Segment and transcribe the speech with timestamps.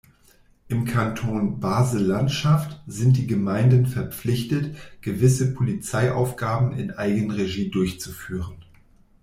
[0.67, 8.57] Im Kanton Basel-Landschaft sind die Gemeinden verpflichtet, gewisse Polizeiaufgaben in Eigenregie durchzuführen.